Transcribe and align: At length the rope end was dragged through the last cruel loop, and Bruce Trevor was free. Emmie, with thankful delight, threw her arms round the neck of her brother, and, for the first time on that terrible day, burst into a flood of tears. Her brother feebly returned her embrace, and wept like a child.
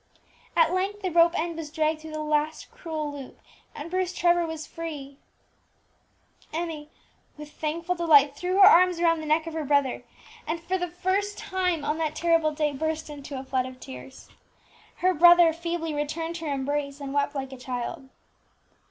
At 0.55 0.73
length 0.73 1.03
the 1.03 1.11
rope 1.11 1.37
end 1.37 1.55
was 1.57 1.69
dragged 1.69 2.01
through 2.01 2.13
the 2.13 2.23
last 2.23 2.71
cruel 2.71 3.11
loop, 3.13 3.39
and 3.75 3.91
Bruce 3.91 4.13
Trevor 4.15 4.47
was 4.47 4.65
free. 4.65 5.19
Emmie, 6.51 6.89
with 7.37 7.51
thankful 7.51 7.93
delight, 7.93 8.35
threw 8.35 8.53
her 8.55 8.65
arms 8.67 8.99
round 8.99 9.21
the 9.21 9.27
neck 9.27 9.45
of 9.45 9.53
her 9.53 9.63
brother, 9.63 10.03
and, 10.47 10.59
for 10.59 10.79
the 10.79 10.87
first 10.89 11.37
time 11.37 11.85
on 11.85 11.99
that 11.99 12.15
terrible 12.15 12.49
day, 12.51 12.73
burst 12.73 13.11
into 13.11 13.37
a 13.37 13.43
flood 13.43 13.67
of 13.67 13.79
tears. 13.79 14.27
Her 15.05 15.13
brother 15.13 15.53
feebly 15.53 15.93
returned 15.93 16.37
her 16.37 16.51
embrace, 16.51 16.99
and 16.99 17.13
wept 17.13 17.35
like 17.35 17.53
a 17.53 17.55
child. 17.57 18.09